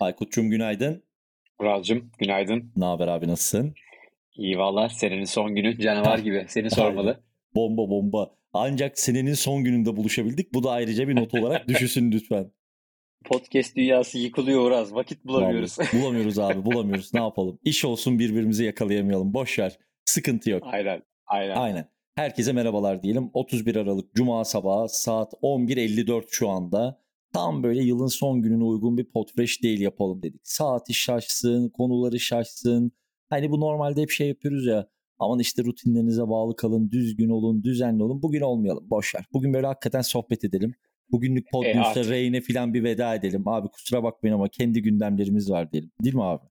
[0.00, 1.02] Aykut'cum günaydın.
[1.60, 2.72] Vural'cım günaydın.
[2.76, 3.74] Ne haber abi nasılsın?
[4.36, 7.20] İyi valla senenin son günü canavar gibi seni sormalı.
[7.54, 8.30] Bomba bomba.
[8.52, 10.54] Ancak senenin son gününde buluşabildik.
[10.54, 12.50] Bu da ayrıca bir not olarak düşüsün lütfen.
[13.24, 14.94] Podcast dünyası yıkılıyor Uraz.
[14.94, 15.78] Vakit bulamıyoruz.
[15.78, 17.14] Vallahi, bulamıyoruz abi bulamıyoruz.
[17.14, 17.58] ne yapalım?
[17.64, 19.34] İş olsun birbirimizi yakalayamayalım.
[19.34, 19.78] Boş ver.
[20.04, 20.62] Sıkıntı yok.
[20.66, 21.02] Aynen.
[21.26, 21.56] Aynen.
[21.56, 21.88] Aynen.
[22.14, 23.30] Herkese merhabalar diyelim.
[23.34, 27.00] 31 Aralık Cuma sabahı saat 11.54 şu anda.
[27.36, 30.40] Tam böyle yılın son gününe uygun bir potfresh değil yapalım dedik.
[30.44, 32.92] Saati şaşsın, konuları şaşsın.
[33.30, 34.88] Hani bu normalde hep şey yapıyoruz ya.
[35.18, 38.22] Aman işte rutinlerinize bağlı kalın, düzgün olun, düzenli olun.
[38.22, 39.24] Bugün olmayalım, boş ver.
[39.32, 40.74] Bugün böyle hakikaten sohbet edelim.
[41.10, 43.48] Bugünlük Podnews'a e, Reyne falan bir veda edelim.
[43.48, 45.90] Abi kusura bakmayın ama kendi gündemlerimiz var diyelim.
[46.04, 46.44] Değil mi abi?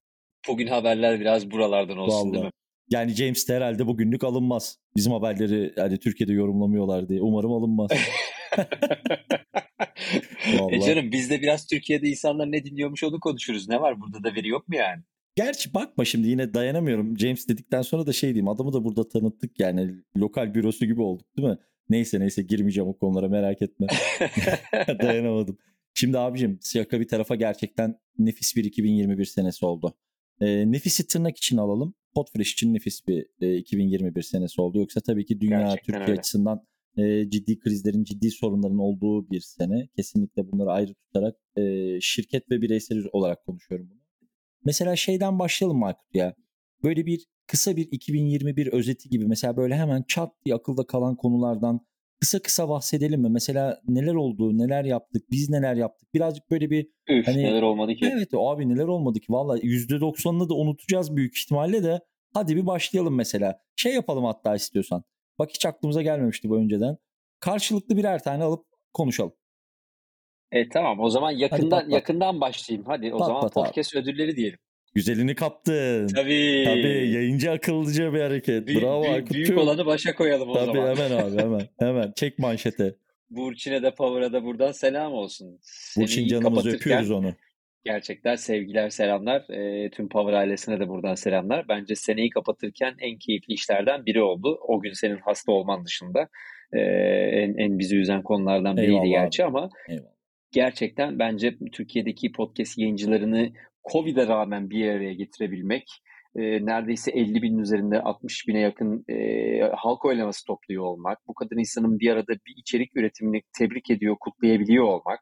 [0.50, 2.34] Bugün haberler biraz buralardan olsun Vallahi.
[2.34, 2.52] değil mi?
[2.90, 4.78] Yani James de herhalde bugünlük alınmaz.
[4.96, 7.22] Bizim haberleri hani Türkiye'de yorumlamıyorlar diye.
[7.22, 7.92] Umarım alınmaz.
[10.72, 13.70] e canım biz de biraz Türkiye'de insanlar ne dinliyormuş onu konuşuruz.
[13.70, 15.04] Ne var burada da veri yok mu yani?
[15.36, 17.20] Gerçi bakma şimdi yine dayanamıyorum.
[17.20, 21.38] James dedikten sonra da şey diyeyim adamı da burada tanıttık yani lokal bürosu gibi olduk
[21.38, 21.58] değil mi?
[21.90, 23.88] Neyse neyse girmeyeceğim o konulara merak etme.
[25.02, 25.58] Dayanamadım.
[25.94, 29.96] Şimdi abicim Siyaka bir tarafa gerçekten nefis bir 2021 senesi oldu.
[30.42, 31.94] E, nefisi tırnak için alalım.
[32.14, 34.78] Podfresh için nefis bir e, 2021 senesi oldu.
[34.78, 36.20] Yoksa tabii ki dünya, gerçekten Türkiye öyle.
[36.20, 39.88] açısından e, ciddi krizlerin, ciddi sorunların olduğu bir sene.
[39.96, 41.62] Kesinlikle bunları ayrı tutarak e,
[42.02, 44.00] şirket ve bireysel olarak konuşuyorum bunu.
[44.66, 46.36] Mesela şeyden başlayalım Aykut ya.
[46.84, 51.80] Böyle bir kısa bir 2021 özeti gibi mesela böyle hemen çat diye akılda kalan konulardan
[52.20, 53.30] kısa kısa bahsedelim mi?
[53.30, 56.14] Mesela neler oldu, neler yaptık, biz neler yaptık?
[56.14, 58.10] Birazcık böyle bir Üf, hani neler olmadı ki?
[58.14, 59.26] Evet abi neler olmadı ki?
[59.30, 62.00] Valla %90'ını da unutacağız büyük ihtimalle de.
[62.34, 63.60] Hadi bir başlayalım mesela.
[63.76, 65.04] Şey yapalım hatta istiyorsan.
[65.40, 66.98] Bak hiç aklımıza gelmemişti bu önceden.
[67.40, 69.34] Karşılıklı birer tane alıp konuşalım.
[70.52, 72.86] E tamam o zaman yakından Hadi yakından başlayayım.
[72.88, 74.02] Hadi o pat zaman pat podcast abi.
[74.02, 74.60] ödülleri diyelim.
[74.96, 76.08] Güzelini kaptın.
[76.08, 76.64] Tabii.
[76.66, 78.68] Tabii yayıncı akıllıca bir hareket.
[78.68, 80.96] Büyük, Bravo büyük, büyük olanı başa koyalım o Tabii, zaman.
[80.96, 81.70] Tabii hemen abi hemen.
[81.80, 82.96] Hemen çek manşete.
[83.30, 85.60] Burçin'e de Power'a da buradan selam olsun.
[85.98, 87.34] Burçin canımızı öpüyoruz onu.
[87.86, 89.50] Gerçekten sevgiler selamlar.
[89.50, 91.66] E, tüm Power ailesine de buradan selamlar.
[91.70, 94.60] Bence seneyi kapatırken en keyifli işlerden biri oldu.
[94.68, 96.28] O gün senin hasta olman dışında
[96.74, 99.48] e, en, en bizi üzen konulardan biriydi Eyvallah gerçi abi.
[99.48, 100.10] ama Eyvallah.
[100.52, 103.50] gerçekten bence Türkiye'deki podcast yayıncılarını
[103.92, 105.88] Covid'e rağmen bir araya getirebilmek,
[106.36, 111.58] e, neredeyse 50 binin üzerinde 60 bine yakın e, halk oylaması topluyor olmak, bu kadar
[111.58, 115.20] insanın bir arada bir içerik üretimini tebrik ediyor, kutlayabiliyor olmak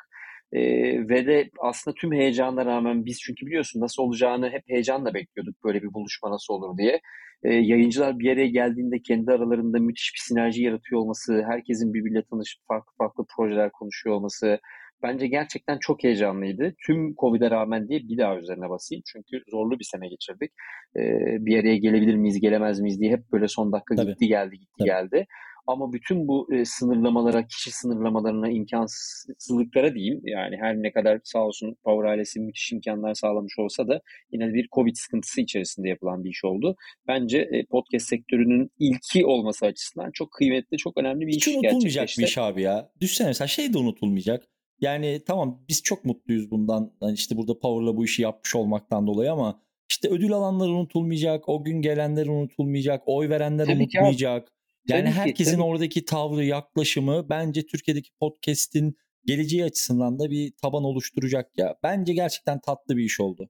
[0.54, 0.62] e,
[1.10, 5.84] ve de aslında tüm heyecana rağmen biz çünkü biliyorsun nasıl olacağını hep heyecanla bekliyorduk böyle
[5.84, 7.02] bir buluşma nasıl olur diye.
[7.44, 12.62] E, yayıncılar bir araya geldiğinde kendi aralarında müthiş bir sinerji yaratıyor olması, herkesin birbiriyle tanışıp
[12.68, 14.60] farklı farklı projeler konuşuyor olması,
[15.04, 16.74] bence gerçekten çok heyecanlıydı.
[16.86, 19.04] Tüm Covid'e rağmen diye bir daha üzerine basayım.
[19.06, 20.52] Çünkü zorlu bir sene geçirdik.
[20.98, 24.12] Ee, bir araya gelebilir miyiz, gelemez miyiz diye hep böyle son dakika Tabii.
[24.12, 24.88] gitti geldi, gitti Tabii.
[24.88, 25.26] geldi.
[25.68, 30.22] Ama bütün bu e, sınırlamalara, kişi sınırlamalarına, imkansızlıklara diyeyim.
[30.24, 34.68] Yani her ne kadar sağ olsun Power ailesi müthiş imkanlar sağlamış olsa da yine bir
[34.76, 36.76] Covid sıkıntısı içerisinde yapılan bir iş oldu.
[37.08, 42.10] Bence e, podcast sektörünün ilki olması açısından çok kıymetli, çok önemli bir Hiç iş unutulmayacak
[42.18, 42.92] bir iş abi ya.
[43.02, 44.48] Düşsene mesela şey de unutulmayacak.
[44.80, 46.92] Yani tamam biz çok mutluyuz bundan.
[47.02, 51.64] Yani işte burada Power'la bu işi yapmış olmaktan dolayı ama işte ödül alanlar unutulmayacak, o
[51.64, 54.52] gün gelenler unutulmayacak, oy verenler tabii unutmayacak.
[54.88, 60.84] Yani tabii herkesin ki, oradaki tavrı, yaklaşımı bence Türkiye'deki podcast'in geleceği açısından da bir taban
[60.84, 61.76] oluşturacak ya.
[61.84, 63.50] Bence gerçekten tatlı bir iş oldu.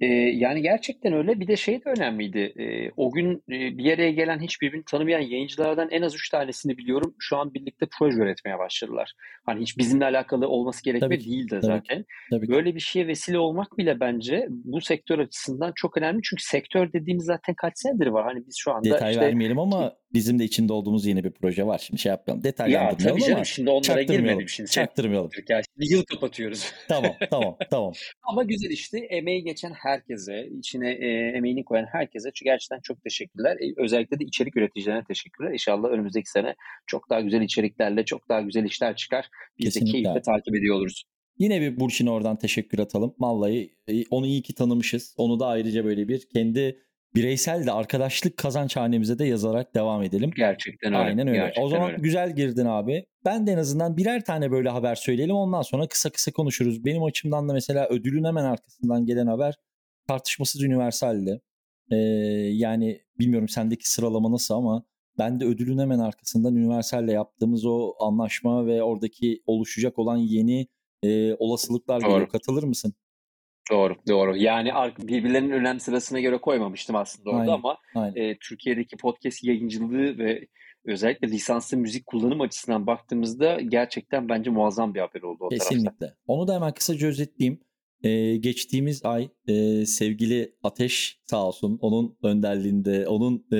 [0.00, 1.40] Ee, yani gerçekten öyle.
[1.40, 2.38] Bir de şey de önemliydi.
[2.38, 7.14] Ee, o gün e, bir araya gelen hiçbirbirini tanımayan yayıncılardan en az üç tanesini biliyorum.
[7.18, 9.12] Şu an birlikte proje üretmeye başladılar.
[9.46, 12.04] Hani hiç bizimle alakalı olması gerekme değil de zaten.
[12.30, 16.20] Tabii Böyle bir şeye vesile olmak bile bence bu sektör açısından çok önemli.
[16.22, 18.24] Çünkü sektör dediğimiz zaten kaç senedir var.
[18.24, 21.66] Hani biz şu anda Detay işte, vermeyelim ama bizim de içinde olduğumuz yeni bir proje
[21.66, 21.78] var.
[21.78, 22.44] Şimdi şey yapmayalım.
[22.44, 24.70] Detaylandırmayalım ya, tabii canım, ama şimdi onlara girmedim şimdi.
[24.70, 25.30] Çaktırmayalım.
[25.48, 26.72] Yani şimdi yıl kapatıyoruz.
[26.88, 27.92] tamam tamam tamam.
[28.22, 33.56] ama güzel işte emeği geçen herkese, içine e, emeğini koyan herkese gerçekten çok teşekkürler.
[33.56, 35.52] E, özellikle de içerik üreticilerine teşekkürler.
[35.52, 36.54] İnşallah önümüzdeki sene
[36.86, 39.28] çok daha güzel içeriklerle, çok daha güzel işler çıkar.
[39.58, 39.98] Biz Kesinlikle.
[39.98, 41.04] de keyifle takip ediyor oluruz.
[41.38, 43.14] Yine bir Burçin'e oradan teşekkür atalım.
[43.18, 45.14] Vallahi e, onu iyi ki tanımışız.
[45.16, 46.78] Onu da ayrıca böyle bir kendi
[47.14, 50.30] bireysel de arkadaşlık kazanç hanemize de yazarak devam edelim.
[50.36, 51.04] Gerçekten öyle.
[51.04, 51.38] Aynen öyle.
[51.38, 52.02] Gerçekten o zaman öyle.
[52.02, 53.06] güzel girdin abi.
[53.24, 55.36] Ben de en azından birer tane böyle haber söyleyelim.
[55.36, 56.84] Ondan sonra kısa kısa konuşuruz.
[56.84, 59.54] Benim açımdan da mesela ödülün hemen arkasından gelen haber
[60.08, 61.40] tartışmasız Universal'di.
[61.92, 61.96] Ee,
[62.52, 64.84] yani bilmiyorum sendeki sıralama nasıl ama
[65.18, 70.66] ben de ödülün hemen arkasından Universal'le yaptığımız o anlaşma ve oradaki oluşacak olan yeni
[71.02, 72.28] e, olasılıklar geliyor.
[72.28, 72.94] Katılır mısın?
[73.70, 74.36] Doğru, doğru.
[74.36, 78.14] Yani birbirlerinin önem sırasına göre koymamıştım aslında orada Aynen, ama aynen.
[78.14, 80.46] e, Türkiye'deki podcast yayıncılığı ve
[80.84, 85.68] özellikle lisanslı müzik kullanım açısından baktığımızda gerçekten bence muazzam bir haber oldu o tarafta.
[85.68, 86.14] Kesinlikle.
[86.26, 87.60] Onu da hemen kısaca özetleyeyim.
[88.02, 93.56] Ee, geçtiğimiz ay e, sevgili Ateş sağ olsun onun önderliğinde, onun e,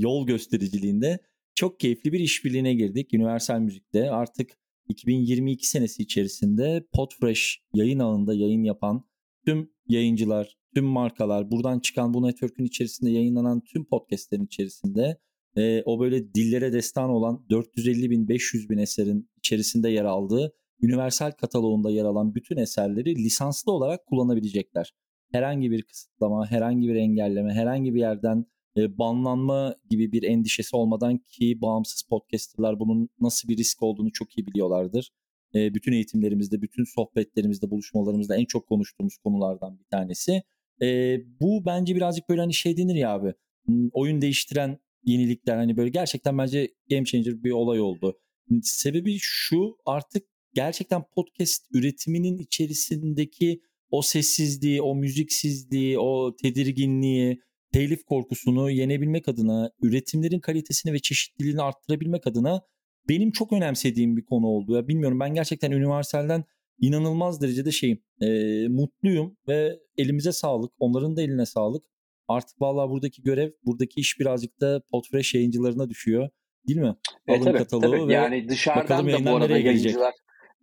[0.00, 1.18] yol göstericiliğinde
[1.54, 3.10] çok keyifli bir işbirliğine girdik.
[3.14, 4.50] Universal Müzik'te artık
[4.88, 9.04] 2022 senesi içerisinde Podfresh yayın ağında yayın yapan
[9.46, 15.18] tüm yayıncılar, tüm markalar, buradan çıkan bu network'ün içerisinde yayınlanan tüm podcastlerin içerisinde
[15.56, 20.52] e, o böyle dillere destan olan 450 bin, 500 bin eserin içerisinde yer aldığı
[20.82, 24.94] Universal kataloğunda yer alan bütün eserleri lisanslı olarak kullanabilecekler.
[25.32, 28.44] Herhangi bir kısıtlama, herhangi bir engelleme, herhangi bir yerden
[28.76, 34.38] e, banlanma gibi bir endişesi olmadan ki bağımsız podcasterlar bunun nasıl bir risk olduğunu çok
[34.38, 35.10] iyi biliyorlardır.
[35.54, 40.42] E, bütün eğitimlerimizde, bütün sohbetlerimizde, buluşmalarımızda en çok konuştuğumuz konulardan bir tanesi.
[40.82, 43.34] E, bu bence birazcık böyle hani şey denir ya abi,
[43.92, 48.18] oyun değiştiren yenilikler hani böyle gerçekten bence game changer bir olay oldu.
[48.62, 50.22] Sebebi şu artık
[50.54, 53.60] gerçekten podcast üretiminin içerisindeki
[53.90, 57.40] o sessizliği, o müziksizliği, o tedirginliği,
[57.72, 62.62] telif korkusunu yenebilmek adına, üretimlerin kalitesini ve çeşitliliğini arttırabilmek adına
[63.08, 64.76] benim çok önemsediğim bir konu oldu.
[64.76, 66.44] Ya bilmiyorum ben gerçekten Universal'den
[66.80, 68.28] inanılmaz derecede şeyim, e,
[68.68, 71.84] mutluyum ve elimize sağlık, onların da eline sağlık.
[72.28, 76.28] Artık vallahi buradaki görev, buradaki iş birazcık da Podfresh yayıncılarına düşüyor.
[76.68, 76.96] Değil mi?
[77.28, 78.08] E, Alın tabii, kataloğu tabii.
[78.08, 80.14] ve yani dışarıdan da bu arada yayıncılar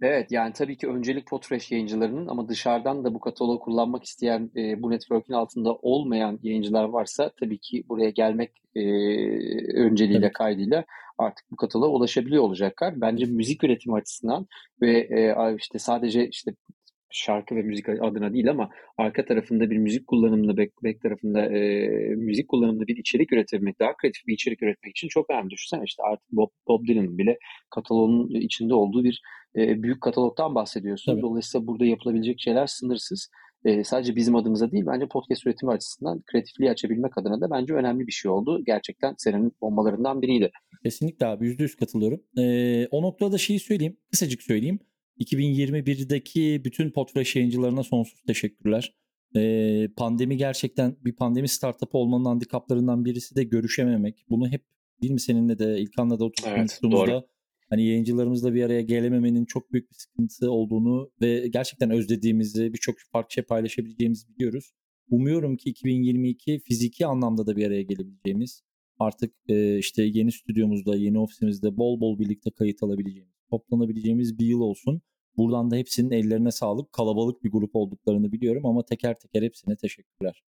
[0.01, 4.81] Evet yani tabii ki öncelik Podfresh yayıncılarının ama dışarıdan da bu kataloğu kullanmak isteyen e,
[4.81, 8.81] bu network'ün altında olmayan yayıncılar varsa tabii ki buraya gelmek e,
[9.75, 10.33] önceliğiyle evet.
[10.33, 10.85] kaydıyla
[11.17, 13.01] artık bu kataloğa ulaşabiliyor olacaklar.
[13.01, 14.47] Bence müzik üretimi açısından
[14.81, 16.51] ve e, işte sadece işte
[17.15, 21.87] şarkı ve müzik adına değil ama arka tarafında bir müzik kullanımında back, back tarafında e,
[22.15, 25.49] müzik kullanımında bir içerik üretebilmek, daha kreatif bir içerik üretmek için çok önemli.
[25.49, 27.37] Düşünsene işte artık Bob, Bob Dylan'ın bile
[27.69, 29.21] kataloğun içinde olduğu bir
[29.57, 31.11] e, büyük katalogdan bahsediyorsun.
[31.11, 31.21] Tabii.
[31.21, 33.29] Dolayısıyla burada yapılabilecek şeyler sınırsız.
[33.65, 38.07] E, sadece bizim adımıza değil bence podcast üretimi açısından kreatifliği açabilmek adına da bence önemli
[38.07, 38.63] bir şey oldu.
[38.65, 40.51] Gerçekten senin bombalarından biriydi.
[40.83, 42.21] Kesinlikle abi yüzde yüz katılıyorum.
[42.37, 44.79] E, o noktada şeyi söyleyeyim, kısacık söyleyeyim.
[45.19, 48.95] 2021'deki bütün Podfresh yayıncılarına sonsuz teşekkürler.
[49.35, 54.25] Ee, pandemi gerçekten bir pandemi startup olmanın handikaplarından birisi de görüşememek.
[54.29, 54.63] Bunu hep
[55.01, 56.79] değil mi seninle de İlkan'la da oturup evet,
[57.69, 63.33] hani yayıncılarımızla bir araya gelememenin çok büyük bir sıkıntı olduğunu ve gerçekten özlediğimizi birçok farklı
[63.33, 64.71] şey paylaşabileceğimizi biliyoruz.
[65.09, 68.63] Umuyorum ki 2022 fiziki anlamda da bir araya gelebileceğimiz
[68.99, 74.59] artık e, işte yeni stüdyomuzda, yeni ofisimizde bol bol birlikte kayıt alabileceğimiz toplanabileceğimiz bir yıl
[74.59, 75.01] olsun.
[75.37, 76.91] Buradan da hepsinin ellerine sağlık.
[76.91, 80.43] Kalabalık bir grup olduklarını biliyorum ama teker teker hepsine teşekkürler.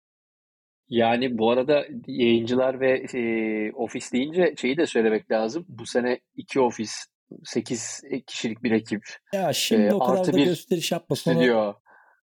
[0.88, 5.66] Yani bu arada yayıncılar ve e, ofis deyince şeyi de söylemek lazım.
[5.68, 7.06] Bu sene iki ofis,
[7.44, 9.02] sekiz kişilik bir ekip.
[9.32, 11.16] Ya şimdi e, o kadar da gösteriş yapma.
[11.16, 11.54] Stüdyo.
[11.54, 11.74] Sonra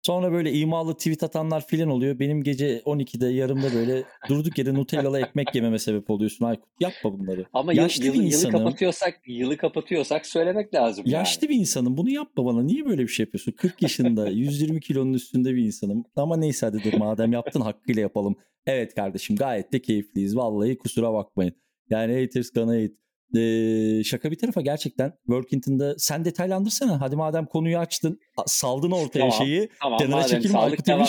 [0.07, 2.19] böyle imalı tweet atanlar filan oluyor.
[2.19, 6.69] Benim gece 12'de yarımda böyle durduk yere Nutellalı ekmek yememe sebep oluyorsun Aykut.
[6.79, 7.45] Yapma bunları.
[7.53, 8.55] Ama Yaşlı yıl, bir insanım.
[8.55, 11.03] yılı kapatıyorsak yılı kapatıyorsak söylemek lazım.
[11.07, 11.55] Yaşlı yani.
[11.55, 11.97] bir insanım.
[11.97, 12.63] Bunu yapma bana.
[12.63, 13.51] Niye böyle bir şey yapıyorsun?
[13.51, 16.05] 40 yaşında 120 kilonun üstünde bir insanım.
[16.15, 18.35] Ama neyse hadi dur madem yaptın hakkıyla yapalım.
[18.65, 20.35] Evet kardeşim gayet de keyifliyiz.
[20.37, 21.53] Vallahi kusura bakmayın.
[21.89, 22.93] Yani haters gonna hate.
[23.37, 27.01] Ee, şaka bir tarafa gerçekten Workington'da sen detaylandırsana.
[27.01, 29.69] Hadi madem konuyu açtın, saldın ortaya tamam, şeyi.
[29.81, 31.05] Tamam, kenara çekilme Aykut devam.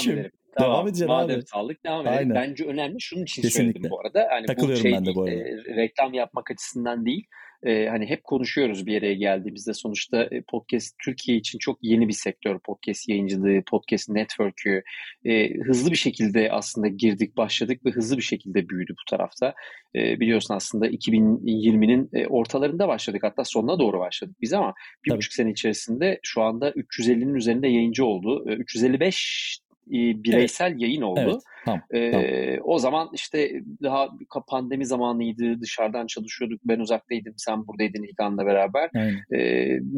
[0.59, 1.47] Tamam, devam edeceğim madem abi.
[1.47, 2.19] sağlık devam edelim.
[2.19, 2.35] Aynen.
[2.35, 3.01] Bence önemli.
[3.01, 3.73] Şunun için Kesinlikle.
[3.73, 4.21] söyledim bu arada.
[4.35, 5.35] Yani Takılıyorum bu şey ben de bu arada.
[5.35, 7.27] E, reklam yapmak açısından değil
[7.63, 12.13] e, hani hep konuşuyoruz bir yere geldiğimizde sonuçta e, podcast Türkiye için çok yeni bir
[12.13, 14.83] sektör podcast yayıncılığı, podcast network'ü
[15.25, 19.55] e, hızlı bir şekilde aslında girdik başladık ve hızlı bir şekilde büyüdü bu tarafta.
[19.95, 24.75] E, biliyorsun aslında 2020'nin e, ortalarında başladık hatta sonuna doğru başladık biz ama
[25.05, 25.19] bir Tabii.
[25.19, 28.51] buçuk sene içerisinde şu anda 350'nin üzerinde yayıncı oldu.
[28.51, 30.81] E, 355 bireysel evet.
[30.83, 31.21] yayın oldu.
[31.23, 32.27] Evet, tamam, ee, tamam.
[32.65, 34.09] O zaman işte daha
[34.49, 35.61] pandemi zamanıydı.
[35.61, 36.61] Dışarıdan çalışıyorduk.
[36.65, 37.35] Ben uzaktaydım.
[37.37, 38.91] Sen buradaydın İlkan'la beraber.
[39.33, 39.39] Ee,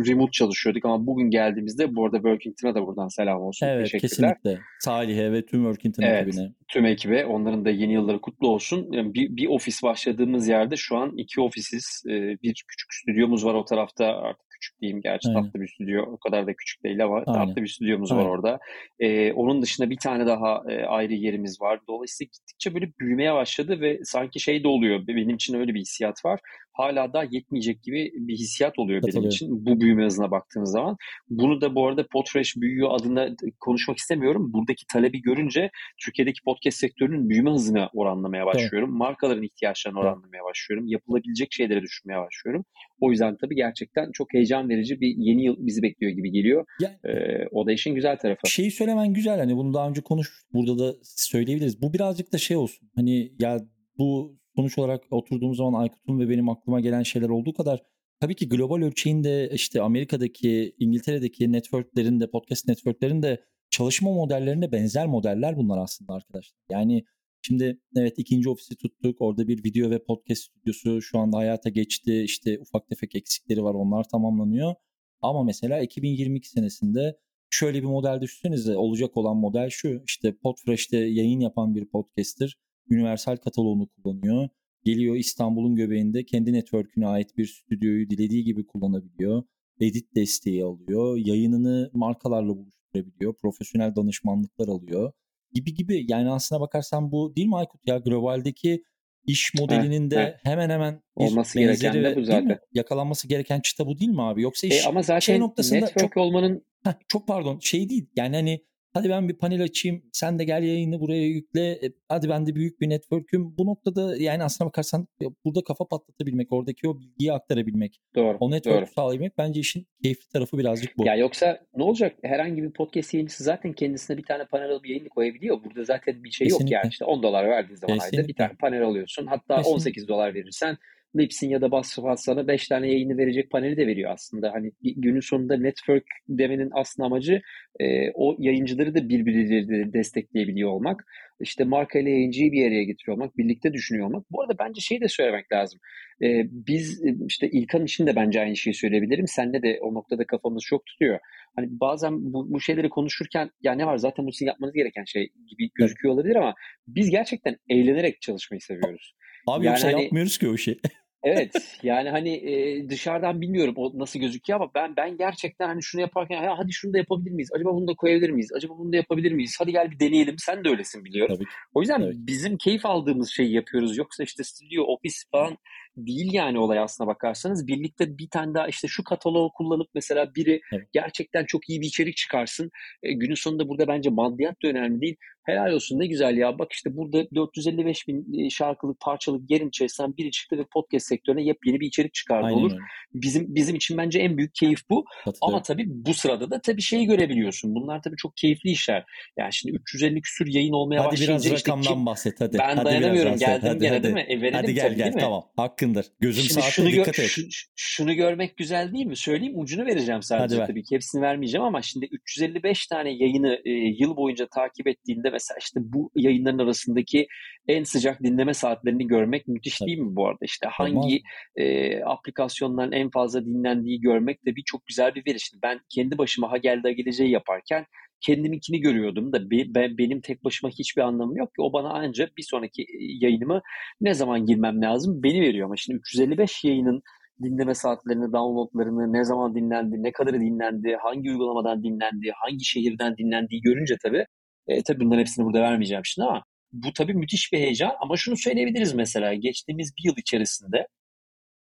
[0.06, 3.66] remote çalışıyorduk ama bugün geldiğimizde bu arada Workington'a da buradan selam olsun.
[3.66, 4.34] Evet Teşekkürler.
[4.34, 4.62] kesinlikle.
[4.80, 6.52] Salih'e ve tüm Workington evet, ekibine.
[6.68, 7.25] Tüm ekibe.
[7.25, 8.88] Onların da yeni yılları kutlu olsun.
[8.92, 12.02] Yani bir, bir ofis başladığımız yerde şu an iki ofisiz.
[12.42, 14.06] Bir küçük stüdyomuz var o tarafta.
[14.06, 15.00] Artık küçük diyeyim.
[15.00, 15.42] Gerçi Aynen.
[15.42, 16.02] tatlı bir stüdyo.
[16.02, 17.47] O kadar da küçük değil ama Aynen.
[17.47, 18.25] tatlı bir stüdyomuz Aynen.
[18.25, 18.59] var orada.
[19.00, 21.81] Ee, onun dışında bir tane daha e, ayrı yerimiz var.
[21.88, 25.07] Dolayısıyla gittikçe böyle büyümeye başladı ve sanki şey de oluyor.
[25.07, 26.40] Benim için öyle bir hissiyat var.
[26.73, 30.97] Hala daha yetmeyecek gibi bir hissiyat oluyor benim için bu büyüme hızına baktığınız zaman.
[31.29, 33.29] Bunu da bu arada Podfresh büyüyor adına
[33.61, 34.52] konuşmak istemiyorum.
[34.52, 35.71] Buradaki talebi görünce
[36.05, 38.88] Türkiye'deki podcast sektörünün büyüme hızını oranlamaya başlıyorum.
[38.88, 38.99] Evet.
[38.99, 40.88] Markaların ihtiyaçlarını oranlamaya başlıyorum.
[40.88, 42.64] Yapılabilecek şeyleri düşünmeye başlıyorum.
[43.00, 46.64] O yüzden tabii gerçekten çok heyecan verici bir yeni yıl bizi bekliyor gibi geliyor.
[46.81, 48.49] Yani, ee, o da işin güzel tarafı.
[48.49, 51.83] Şeyi söylemen güzel hani bunu daha önce konuş burada da söyleyebiliriz.
[51.83, 52.88] Bu birazcık da şey olsun.
[52.95, 53.61] Hani ya
[53.99, 57.82] bu sonuç olarak oturduğumuz zaman Aykut'un ve benim aklıma gelen şeyler olduğu kadar
[58.21, 65.06] tabii ki global ölçeğinde işte Amerika'daki, İngiltere'deki networklerin de podcast networklerin de çalışma modellerinde benzer
[65.06, 66.59] modeller bunlar aslında arkadaşlar.
[66.71, 67.04] Yani
[67.42, 69.16] şimdi evet ikinci ofisi tuttuk.
[69.21, 72.23] Orada bir video ve podcast stüdyosu şu anda hayata geçti.
[72.23, 73.75] İşte ufak tefek eksikleri var.
[73.75, 74.75] Onlar tamamlanıyor.
[75.23, 77.18] Ama mesela 2022 senesinde
[77.50, 80.02] şöyle bir model düşünsenize olacak olan model şu.
[80.06, 82.56] İşte Podfresh'te yayın yapan bir podcaster
[82.90, 84.48] Universal kataloğunu kullanıyor.
[84.84, 89.42] Geliyor İstanbul'un göbeğinde kendi network'üne ait bir stüdyoyu dilediği gibi kullanabiliyor.
[89.80, 91.16] Edit desteği alıyor.
[91.16, 93.34] Yayınını markalarla buluşturabiliyor.
[93.34, 95.12] Profesyonel danışmanlıklar alıyor.
[95.52, 96.04] Gibi gibi.
[96.08, 97.98] Yani aslına bakarsan bu değil mi Aykut ya?
[97.98, 98.82] Globaldeki
[99.26, 102.58] iş modelinin de heh, hemen hemen olması gereken de bu zaten.
[102.72, 104.42] Yakalanması gereken çıta bu değil mi abi?
[104.42, 108.06] Yoksa iş e ama zaten şey noktasında network çok, olmanın heh, çok pardon şey değil.
[108.16, 110.02] Yani hani Hadi ben bir panel açayım.
[110.12, 111.70] Sen de gel yayını buraya yükle.
[111.70, 113.56] E, hadi ben de büyük bir network'üm.
[113.58, 115.08] Bu noktada yani aslına bakarsan
[115.44, 118.00] burada kafa patlatabilmek, oradaki o bilgiyi aktarabilmek.
[118.14, 118.37] Doğru.
[118.40, 121.06] O network'ü sağlayabilmek bence işin keyifli tarafı birazcık bu.
[121.06, 122.16] Ya yoksa ne olacak?
[122.22, 125.64] Herhangi bir podcast yayıncısı zaten kendisine bir tane panel alıp yayını koyabiliyor.
[125.64, 126.75] Burada zaten bir şey Kesinlikle.
[126.75, 126.90] yok yani.
[126.90, 128.18] İşte 10 dolar verdiğin zaman Kesinlikle.
[128.18, 129.26] ayda bir tane panel alıyorsun.
[129.26, 129.75] Hatta Kesinlikle.
[129.75, 130.78] 18 dolar verirsen
[131.16, 134.52] Lipsin ya da Basrafat sana 5 tane yayını verecek paneli de veriyor aslında.
[134.52, 137.42] Hani günün sonunda network demenin aslında amacı
[137.81, 141.04] e, o yayıncıları da birbirleriyle destekleyebiliyor olmak.
[141.40, 144.31] İşte marka ile yayıncıyı bir araya getiriyor olmak, birlikte düşünüyor olmak.
[144.31, 145.81] Bu arada bence şey de söylemek lazım.
[146.23, 149.26] E, biz e, işte İlkan için de bence aynı şeyi söyleyebilirim.
[149.26, 151.19] Senle de o noktada kafamız çok tutuyor.
[151.57, 155.33] Hani bazen bu, bu şeyleri konuşurken ya ne var zaten bu sizin yapmanız gereken şey
[155.47, 156.54] gibi gözüküyor olabilir ama
[156.87, 159.14] biz gerçekten eğlenerek çalışmayı seviyoruz.
[159.47, 160.81] Abi yani yoksa hani, yapmıyoruz ki o şey.
[161.25, 166.00] Evet yani hani e, dışarıdan bilmiyorum o nasıl gözüküyor ama ben ben gerçekten hani şunu
[166.00, 167.50] yaparken ya hadi şunu da yapabilir miyiz?
[167.55, 168.52] Acaba bunu da koyabilir miyiz?
[168.57, 169.57] Acaba bunu da yapabilir miyiz?
[169.59, 170.35] Hadi gel bir deneyelim.
[170.38, 171.37] Sen de öylesin biliyorum.
[171.37, 171.49] Tabii.
[171.75, 172.14] O yüzden Tabii.
[172.17, 173.97] bizim keyif aldığımız şeyi yapıyoruz.
[173.97, 175.59] Yoksa işte stüdyo, ofis falan
[175.97, 177.67] değil yani olay aslına bakarsanız.
[177.67, 180.88] Birlikte bir tane daha işte şu kataloğu kullanıp mesela biri evet.
[180.93, 182.71] gerçekten çok iyi bir içerik çıkarsın.
[183.02, 185.17] E, günün sonunda burada bence maddiyat da önemli değil.
[185.42, 186.58] Helal olsun ne güzel ya.
[186.58, 191.42] Bak işte burada 455 bin e, şarkılık parçalık yerin içerisinden biri çıktı ve podcast sektörüne
[191.42, 192.72] yepyeni bir içerik çıkardı Aynen olur.
[192.72, 192.82] Öyle.
[193.14, 195.04] Bizim bizim için bence en büyük keyif bu.
[195.40, 197.75] Ama tabii bu sırada da tabii şeyi görebiliyorsun.
[197.75, 199.04] Bunlar tabii çok keyifli işler.
[199.38, 202.58] Yani şimdi 350 küsür yayın olmaya hadi başlayınca biraz işte rakamdan kim, bahset hadi.
[202.58, 204.02] Ben hadi dayanamıyorum geldim hadi, gene hadi.
[204.02, 204.26] değil mi?
[204.28, 206.06] E, verelim hadi gel tabii, gel tamam hakkındır.
[206.20, 207.28] Gözüm Şimdi saatte dikkat et.
[207.28, 207.42] Şu,
[207.76, 209.16] şunu görmek güzel değil mi?
[209.16, 213.70] Söyleyeyim ucunu vereceğim sadece hadi tabii ki hepsini vermeyeceğim ama şimdi 355 tane yayını e,
[213.70, 217.26] yıl boyunca takip ettiğinde mesela işte bu yayınların arasındaki
[217.68, 220.44] en sıcak dinleme saatlerini görmek müthiş değil mi bu arada?
[220.44, 221.22] İşte hangi
[221.56, 225.40] e, aplikasyonların en fazla dinlendiği görmek de bir çok güzel bir veri.
[225.40, 227.86] Şimdi ben kendi başıma ha geldi geleceği yaparken
[228.20, 231.62] kendiminkini görüyordum da be, be, benim tek başıma hiçbir anlamı yok ki.
[231.62, 233.60] O bana ancak bir sonraki yayınımı
[234.00, 235.66] ne zaman girmem lazım beni veriyor.
[235.66, 237.02] Ama şimdi 355 yayının
[237.42, 243.60] dinleme saatlerini, downloadlarını, ne zaman dinlendi, ne kadar dinlendi, hangi uygulamadan dinlendi, hangi şehirden dinlendiği
[243.60, 244.26] görünce tabii.
[244.66, 247.92] E, tabii bunların hepsini burada vermeyeceğim şimdi ama bu tabii müthiş bir heyecan.
[248.00, 250.87] Ama şunu söyleyebiliriz mesela geçtiğimiz bir yıl içerisinde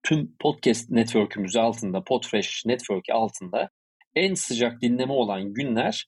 [0.03, 3.71] tüm podcast network'ümüz altında, Podfresh Network altında
[4.15, 6.07] en sıcak dinleme olan günler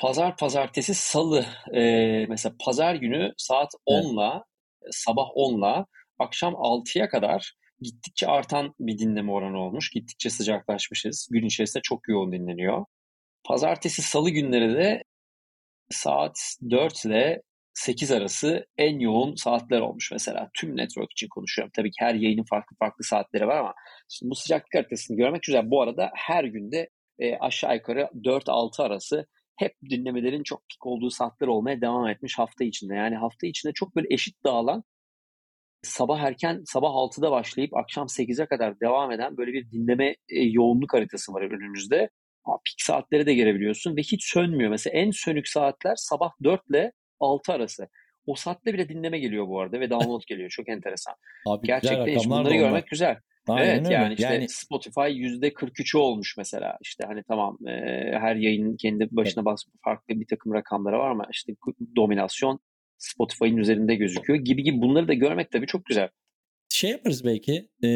[0.00, 1.46] pazar, pazartesi, salı.
[1.74, 1.80] E,
[2.28, 4.44] mesela pazar günü saat 10'la,
[4.82, 4.94] evet.
[4.94, 5.86] sabah 10'la
[6.18, 9.90] akşam 6'ya kadar gittikçe artan bir dinleme oranı olmuş.
[9.90, 11.28] Gittikçe sıcaklaşmışız.
[11.30, 12.84] Gün içerisinde çok yoğun dinleniyor.
[13.44, 15.04] Pazartesi, salı günleri de
[15.90, 16.38] saat
[16.70, 17.42] 4 ile
[17.74, 20.50] 8 arası en yoğun saatler olmuş mesela.
[20.54, 21.72] Tüm network için konuşuyorum.
[21.76, 23.74] Tabii ki her yayının farklı farklı saatleri var ama
[24.08, 25.70] şimdi bu sıcaklık haritasını görmek güzel.
[25.70, 26.88] Bu arada her günde
[27.18, 29.26] e, aşağı yukarı 4-6 arası
[29.56, 32.94] hep dinlemelerin çok pik olduğu saatler olmaya devam etmiş hafta içinde.
[32.94, 34.84] Yani hafta içinde çok böyle eşit dağılan
[35.82, 40.94] sabah erken sabah 6'da başlayıp akşam 8'e kadar devam eden böyle bir dinleme e, yoğunluk
[40.94, 42.10] haritası var önümüzde.
[42.64, 44.70] Pik saatleri de görebiliyorsun ve hiç sönmüyor.
[44.70, 47.88] Mesela en sönük saatler sabah 4 ile 6 arası.
[48.26, 50.50] O saatte bile dinleme geliyor bu arada ve download geliyor.
[50.50, 51.14] Çok enteresan.
[51.46, 53.16] Abi, Gerçekten iş bunları görmek güzel.
[53.48, 53.94] Aynen evet öyle.
[53.94, 54.48] yani işte yani...
[54.48, 56.78] Spotify yüzde 43'ü olmuş mesela.
[56.82, 57.72] İşte hani tamam e,
[58.18, 59.58] her yayın kendi başına evet.
[59.84, 61.52] farklı bir takım rakamları var ama işte
[61.96, 62.60] dominasyon
[62.98, 66.08] Spotify'ın üzerinde gözüküyor gibi gibi bunları da görmek tabii çok güzel.
[66.68, 67.68] şey yaparız belki.
[67.82, 67.88] Ee,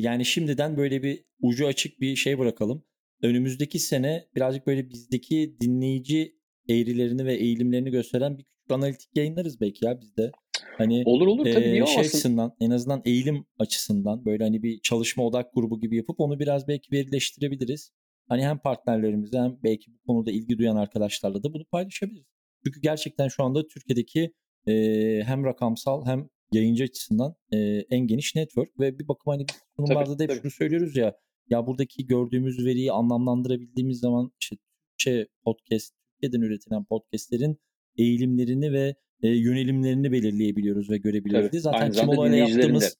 [0.00, 2.84] yani şimdiden böyle bir ucu açık bir şey bırakalım.
[3.22, 6.36] Önümüzdeki sene birazcık böyle bizdeki dinleyici
[6.68, 10.32] eğrilerini ve eğilimlerini gösteren bir küçük analitik yayınlarız belki ya bizde.
[10.78, 12.00] Hani olur olur tabii e, niye şey olmasın?
[12.00, 16.68] açısından en azından eğilim açısından böyle hani bir çalışma odak grubu gibi yapıp onu biraz
[16.68, 17.92] belki verileştirebiliriz.
[18.28, 22.26] Hani hem partnerlerimize hem belki bu konuda ilgi duyan arkadaşlarla da bunu paylaşabiliriz.
[22.64, 24.32] Çünkü gerçekten şu anda Türkiye'deki
[24.66, 24.74] e,
[25.24, 27.58] hem rakamsal hem yayıncı açısından e,
[27.90, 29.46] en geniş network ve bir bakıma hani
[29.76, 30.40] sunumlarda da hep tabii.
[30.40, 31.16] şunu söylüyoruz ya
[31.50, 37.60] ya buradaki gördüğümüz veriyi anlamlandırabildiğimiz zaman işte Türkçe podcast, Türkiye'den üretilen podcastlerin
[37.98, 41.50] eğilimlerini ve e, yönelimlerini belirleyebiliyoruz ve görebiliyoruz.
[41.50, 41.60] Tabii.
[41.60, 42.56] Zaten dinleyicilerin de.
[42.56, 42.96] yaptığımız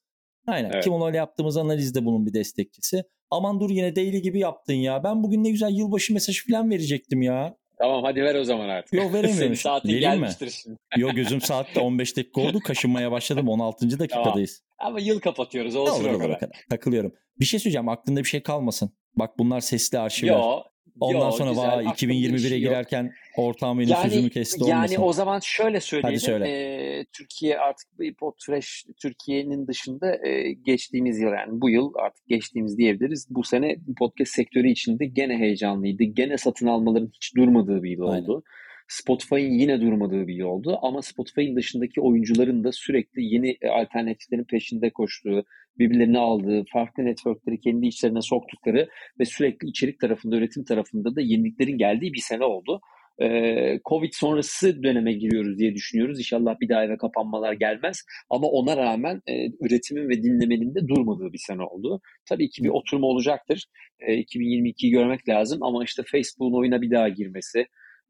[0.46, 0.70] Aynen.
[0.70, 0.84] Evet.
[0.84, 3.04] Kimono ile yaptığımız analiz de bunun bir destekçisi.
[3.30, 5.04] Aman dur yine daily gibi yaptın ya.
[5.04, 7.56] Ben bugün ne güzel yılbaşı mesajı falan verecektim ya.
[7.78, 8.92] Tamam hadi ver o zaman artık.
[8.92, 9.56] Yok veremiyorum.
[9.56, 10.14] Saatin Vereyim mi?
[10.14, 10.76] gelmiştir şimdi.
[10.96, 12.60] Yok gözüm saatte 15 dakika oldu.
[12.60, 13.48] Kaşınmaya başladım.
[13.48, 13.98] 16.
[13.98, 14.62] dakikadayız.
[14.78, 16.38] Ama yıl kapatıyoruz olsun olur o kadar.
[16.38, 16.56] kadar.
[16.70, 17.12] Takılıyorum.
[17.40, 17.88] Bir şey söyleyeceğim.
[17.88, 18.90] Aklında bir şey kalmasın.
[19.16, 20.32] Bak bunlar sesli arşivler.
[20.32, 20.62] Yo,
[21.00, 22.70] Ondan yo, sonra vay Aklımda bir 2021'e şey yok.
[22.72, 25.02] girerken ortağım benim sözümü kesti yani olmasın.
[25.02, 26.20] o zaman şöyle söyleyelim.
[26.20, 26.48] söyle.
[26.48, 33.26] Ee, Türkiye artık Podfresh Türkiye'nin dışında e, geçtiğimiz yıl yani bu yıl artık geçtiğimiz diyebiliriz.
[33.30, 36.02] Bu sene podcast sektörü içinde gene heyecanlıydı.
[36.02, 38.22] Gene satın almaların hiç durmadığı bir yıl Aynen.
[38.24, 38.42] oldu.
[38.90, 40.78] Spotify'ın yine durmadığı bir yıl oldu.
[40.82, 45.44] Ama Spotify'ın dışındaki oyuncuların da sürekli yeni e, alternatiflerin peşinde koştuğu,
[45.78, 48.88] birbirlerini aldığı, farklı networkleri kendi içlerine soktukları
[49.20, 52.80] ve sürekli içerik tarafında, üretim tarafında da yeniliklerin geldiği bir sene oldu.
[53.22, 56.18] Ee, Covid sonrası döneme giriyoruz diye düşünüyoruz.
[56.18, 58.04] İnşallah bir daha eve kapanmalar gelmez.
[58.30, 62.00] Ama ona rağmen e, üretimin ve dinlemenin de durmadığı bir sene oldu.
[62.28, 63.66] Tabii ki bir oturma olacaktır.
[64.00, 67.66] E, 2022'yi görmek lazım ama işte Facebook'un oyuna bir daha girmesi,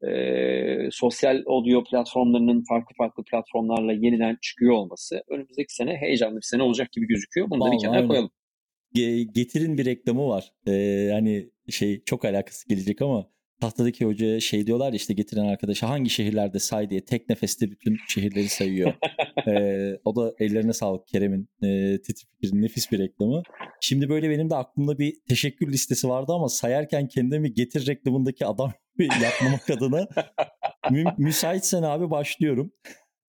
[0.07, 6.63] e, sosyal audio platformlarının farklı farklı platformlarla yeniden çıkıyor olması önümüzdeki sene heyecanlı bir sene
[6.63, 7.49] olacak gibi gözüküyor.
[7.49, 8.07] Bunu da Vallahi bir kenara öyle.
[8.07, 8.29] koyalım.
[8.95, 10.51] Ge- Getir'in bir reklamı var.
[10.67, 13.31] Ee, hani şey çok alakası gelecek ama
[13.61, 18.49] tahtadaki hoca şey diyorlar işte getiren arkadaşa hangi şehirlerde say diye tek nefeste bütün şehirleri
[18.49, 18.93] sayıyor.
[19.47, 23.43] Ee, o da ellerine sağlık Kerem'in e, Titi Fikir'in nefis bir reklamı.
[23.81, 28.71] Şimdi böyle benim de aklımda bir teşekkür listesi vardı ama sayarken kendimi Getir reklamındaki adam
[29.23, 30.07] yapmamak adına
[30.91, 32.71] mü- müsaitsen abi başlıyorum.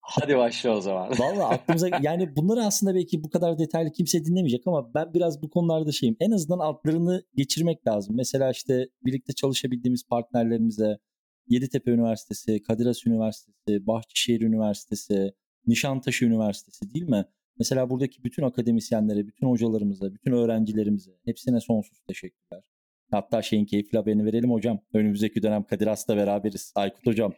[0.01, 1.11] Hadi başla o zaman.
[1.18, 5.51] Valla aklımıza yani bunları aslında belki bu kadar detaylı kimse dinlemeyecek ama ben biraz bu
[5.51, 6.16] konularda şeyim.
[6.20, 8.16] En azından altlarını geçirmek lazım.
[8.16, 10.98] Mesela işte birlikte çalışabildiğimiz partnerlerimize
[11.48, 15.33] Yeditepe Üniversitesi, Kadir Has Üniversitesi, Bahçeşehir Üniversitesi,
[15.66, 17.25] Nişantaşı Üniversitesi değil mi?
[17.59, 22.62] Mesela buradaki bütün akademisyenlere, bütün hocalarımıza, bütün öğrencilerimize hepsine sonsuz teşekkürler.
[23.12, 24.81] Hatta şeyin keyifli haberini verelim hocam.
[24.94, 26.72] Önümüzdeki dönem Kadir Has'la beraberiz.
[26.75, 27.33] Aykut hocam.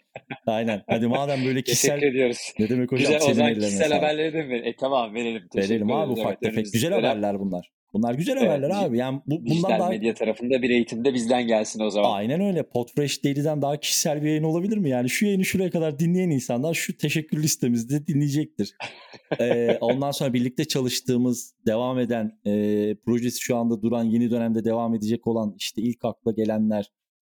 [0.47, 0.83] Aynen.
[0.89, 1.95] Hadi madem böyle kişisel...
[1.95, 2.53] Teşekkür ediyoruz.
[2.59, 3.13] Ne demek hocam?
[3.13, 4.49] Güzel o zaman kişisel haberleri de mi?
[4.51, 4.67] verelim?
[4.69, 5.49] E tamam verelim.
[5.53, 6.73] Teşekkür Verelim abi ufak tefek.
[6.73, 7.71] Güzel dönem haberler bunlar.
[7.95, 8.99] Bunlar güzel Evet, haberler dij- abi.
[8.99, 12.13] Yani bu, bundan Dijital daha medya tarafında bir eğitim de bizden gelsin o zaman.
[12.13, 12.63] aynen öyle.
[12.63, 14.91] Podfresh Daily'den daha kişisel bir yayın olabilir mi?
[14.91, 18.75] Yani şu yayını şuraya kadar dinleyen insanlar şu teşekkür listemizde dinleyecektir.
[19.41, 22.51] Ee, ondan sonra birlikte çalıştığımız, devam eden, e,
[23.07, 26.91] projesi şu anda duran, yeni dönemde devam edecek olan işte ilk akla gelenler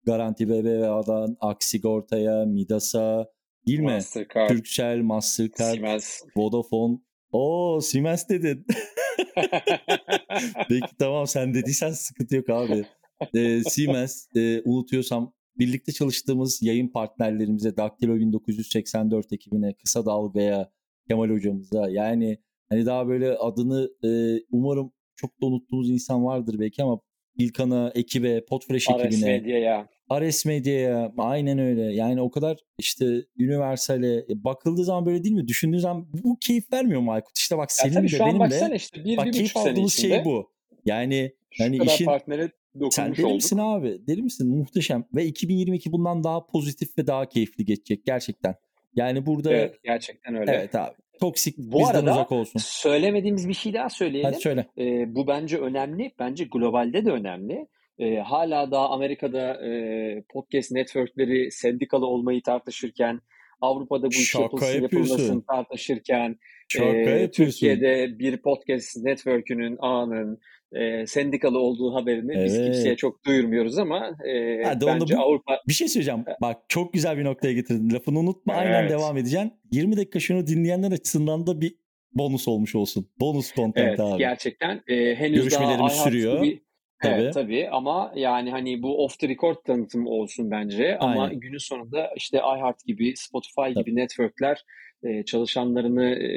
[0.06, 3.26] Garanti BBVA'dan, Aksigorta'ya, Midas'a
[3.66, 3.84] değil mi?
[3.92, 6.22] Mastercard, Turkcell, Mastercard, Siemens.
[6.36, 6.98] Vodafone.
[7.36, 8.66] Oo Siemens dedin.
[10.68, 12.86] Peki tamam sen dediysen sıkıntı yok abi.
[13.34, 20.70] Ee, Siemens e, unutuyorsam birlikte çalıştığımız yayın partnerlerimize Daktilo 1984 ekibine, Kısa Dalga'ya,
[21.08, 26.82] Kemal hocamıza yani hani daha böyle adını e, umarım çok da unuttuğumuz insan vardır belki
[26.82, 27.00] ama
[27.38, 29.88] İlkan'a, ekibe, Podfresh Ares ekibine, Medya'ya.
[30.08, 31.82] Ares Medya'ya aynen öyle.
[31.82, 33.04] Yani o kadar işte
[33.40, 35.48] Universal'e e, bakıldığı zaman böyle değil mi?
[35.48, 37.38] Düşündüğün zaman bu keyif vermiyor mu Aykut?
[37.38, 40.50] İşte bak senin de benim de işte bir, bak bir keyif aldığımız şey bu.
[40.84, 42.50] Yani şu hani kadar işin partnere
[42.90, 43.34] sen deli olduk.
[43.34, 44.06] misin abi?
[44.06, 44.48] Deli misin?
[44.48, 45.04] Muhteşem.
[45.14, 48.54] Ve 2022 bundan daha pozitif ve daha keyifli geçecek gerçekten.
[48.94, 50.68] Yani burada Evet evet, gerçekten öyle.
[50.74, 50.94] abi.
[51.20, 52.60] Toksik Bu bizden arada uzak olsun.
[52.64, 54.30] söylemediğimiz bir şey daha söyleyelim.
[54.30, 54.66] Hadi söyle.
[54.78, 56.12] Ee, bu bence önemli.
[56.18, 57.66] Bence globalde de önemli.
[57.98, 63.20] Ee, hala daha Amerika'da e, podcast networkleri sendikalı olmayı tartışırken,
[63.60, 65.10] Avrupa'da bu iş Şaka yapılsın yapıyorsun.
[65.12, 66.36] yapılmasın tartışırken,
[66.68, 67.30] Şaka e, yapıyorsun.
[67.44, 70.38] Türkiye'de bir podcast network'ünün ağının
[70.72, 72.64] e, sendikalı olduğu haberini biz Evet.
[72.64, 76.24] kimseye çok duyurmuyoruz ama e, Hadi bence bu- Avrupa Bir şey söyleyeceğim.
[76.42, 77.90] Bak çok güzel bir noktaya getirdin.
[77.94, 78.54] Lafını unutma.
[78.54, 78.90] Aynen Evet.
[78.90, 79.52] devam edeceksin.
[79.72, 81.74] 20 dakika şunu dinleyenler açısından da bir
[82.12, 83.08] bonus olmuş olsun.
[83.20, 84.18] Bonus content Evet abi.
[84.18, 86.42] gerçekten e, henüz Görüşmelerimiz daha sürüyor.
[86.44, 86.66] gibi-
[87.02, 87.22] Tabii.
[87.22, 91.40] Evet tabii ama yani hani bu off the record tanıtım olsun bence ama Aynen.
[91.40, 94.64] günün sonunda işte iHeart gibi Spotify gibi networkler
[95.06, 96.28] e, çalışanlarını e,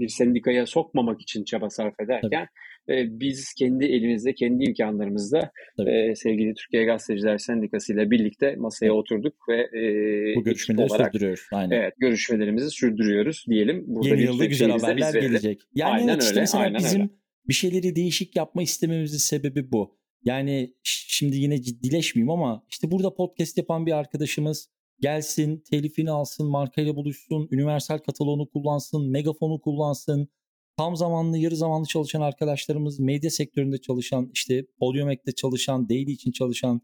[0.00, 2.48] bir sendikaya sokmamak için çaba sarf ederken
[2.88, 5.50] e, biz kendi elimizde, kendi imkanlarımızla
[5.86, 11.46] e, sevgili Türkiye Gazeteciler Sendikası ile birlikte masaya oturduk ve e, bu görüşmeleri olarak, sürdürüyoruz.
[11.52, 11.76] Aynen.
[11.76, 13.84] Evet, görüşmelerimizi sürdürüyoruz diyelim.
[13.86, 15.62] Burada Yeni yılda güzel haberler gelecek.
[15.74, 17.10] Yani aynen evet, işte mesela aynen bizim öyle.
[17.48, 19.98] bir şeyleri değişik yapma istememizin sebebi bu.
[20.24, 26.96] Yani şimdi yine ciddileşmeyeyim ama işte burada podcast yapan bir arkadaşımız gelsin, telifini alsın, markayla
[26.96, 30.28] buluşsun, universal kataloğunu kullansın, megafonu kullansın.
[30.76, 36.80] Tam zamanlı, yarı zamanlı çalışan arkadaşlarımız, medya sektöründe çalışan, işte Polyomek'te çalışan, Daily için çalışan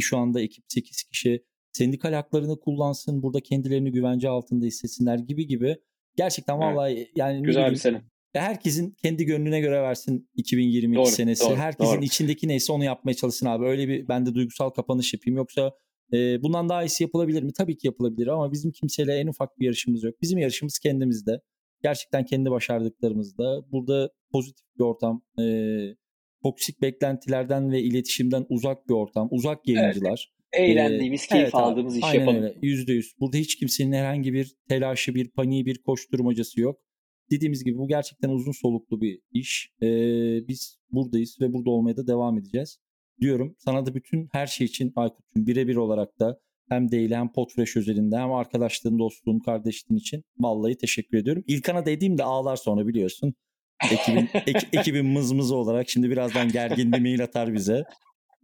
[0.00, 5.76] şu anda ekip 8 kişi sendikal haklarını kullansın, burada kendilerini güvence altında hissetsinler gibi gibi.
[6.16, 7.08] Gerçekten vallahi evet.
[7.16, 8.02] yani güzel bir sene.
[8.32, 11.44] Herkesin kendi gönlüne göre versin 2022 doğru, senesi.
[11.44, 12.04] Doğru, Herkesin doğru.
[12.04, 13.66] içindeki neyse onu yapmaya çalışsın abi.
[13.66, 15.36] Öyle bir ben de duygusal kapanış yapayım.
[15.36, 15.72] Yoksa
[16.12, 17.52] e, bundan daha iyisi yapılabilir mi?
[17.52, 20.14] Tabii ki yapılabilir ama bizim kimseyle en ufak bir yarışımız yok.
[20.22, 21.40] Bizim yarışımız kendimizde.
[21.82, 23.72] Gerçekten kendi başardıklarımızda.
[23.72, 25.44] Burada pozitif bir ortam, e,
[26.42, 30.32] toksik beklentilerden ve iletişimden uzak bir ortam, uzak yayıncılar.
[30.52, 30.70] Evet.
[30.70, 32.54] Eğlendiğimiz, ee, keyif evet, aldığımız iş aynen yapalım.
[32.62, 33.14] Yüzde yüz.
[33.20, 36.80] Burada hiç kimsenin herhangi bir telaşı, bir paniği, bir koşturmacası yok.
[37.30, 39.72] Dediğimiz gibi bu gerçekten uzun soluklu bir iş.
[39.82, 42.78] Ee, biz buradayız ve burada olmaya da devam edeceğiz
[43.20, 43.54] diyorum.
[43.58, 48.16] Sana da bütün her şey için Aykut'cum birebir olarak da hem değil hem Potfresh özelinde
[48.16, 51.44] hem arkadaşlığın, dostluğun, kardeşliğin için vallahi teşekkür ediyorum.
[51.46, 53.34] İlkan'a dediğimde ağlar sonra biliyorsun.
[53.92, 57.84] Ekibin, ek, ekibin mızmızı olarak şimdi birazdan gergin bir mail atar bize.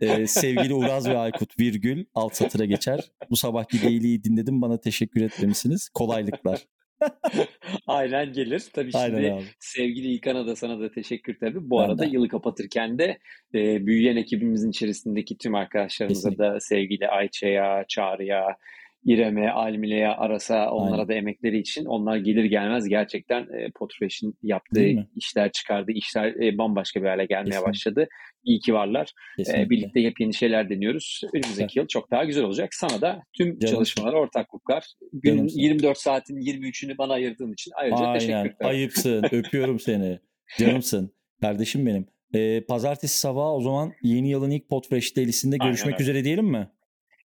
[0.01, 3.01] Ee, sevgili Uraz ve Aykut virgül alt satıra geçer.
[3.31, 5.89] Bu sabahki Daily'yi dinledim bana teşekkür etmemişsiniz.
[5.89, 6.67] Kolaylıklar.
[7.87, 8.63] Aynen gelir.
[8.75, 9.45] Tabii Aynen şimdi abi.
[9.59, 11.71] sevgili İlkan'a da sana da teşekkür tabii.
[11.71, 12.07] Bu ben arada de.
[12.07, 13.19] yılı kapatırken de
[13.55, 16.45] e, büyüyen ekibimizin içerisindeki tüm arkadaşlarımıza Kesinlikle.
[16.55, 18.57] da sevgili Ayça'ya, Çağrı'ya,
[19.05, 21.09] İrem'e, Almile'ye, Aras'a onlara Aynen.
[21.09, 24.87] da emekleri için onlar gelir gelmez gerçekten e, Potfresh'in yaptığı
[25.17, 27.69] işler, çıkardığı işler e, bambaşka bir hale gelmeye Kesinlikle.
[27.69, 28.09] başladı.
[28.45, 29.13] İyi ki varlar.
[29.55, 31.21] E, birlikte yepyeni şeyler deniyoruz.
[31.35, 31.77] Önümüzdeki evet.
[31.77, 32.75] yıl çok daha güzel olacak.
[32.75, 34.85] Sana da tüm Canım çalışmalara ortaklıklar.
[35.13, 38.19] Günün Canım 24 saatin 23'ünü bana ayırdığın için ayrıca Aynen.
[38.19, 38.57] teşekkür ederim.
[38.61, 39.25] Ayıpsın.
[39.33, 40.19] Öpüyorum seni.
[40.59, 41.15] Canımsın.
[41.41, 42.07] Kardeşim benim.
[42.35, 46.69] Ee, pazartesi sabahı o zaman yeni yılın ilk Potfresh dailisinde görüşmek üzere diyelim mi?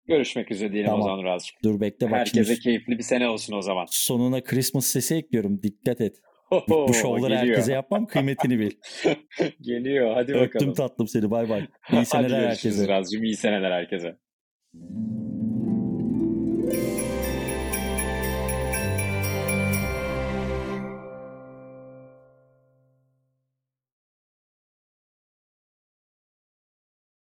[0.08, 1.00] Görüşmek üzere diyelim tamam.
[1.00, 1.56] o zaman Razcığım.
[1.64, 2.60] Dur bekle bak Herkese şimdi...
[2.60, 3.86] keyifli bir sene olsun o zaman.
[3.90, 5.62] Sonuna Christmas sesi ekliyorum.
[5.62, 6.16] Dikkat et.
[6.50, 8.70] Oho, Bu şovları herkese yapmam kıymetini bil.
[9.60, 10.46] geliyor hadi bakalım.
[10.46, 11.66] Öptüm tatlım seni bay bay.
[11.92, 12.88] İyi seneler herkese.
[12.88, 14.16] Razcığım iyi seneler herkese.